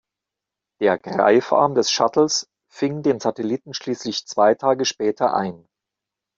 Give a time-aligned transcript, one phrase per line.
[0.79, 5.67] Der Greifarm des Shuttles fing den Satelliten schließlich zwei Tage später ein.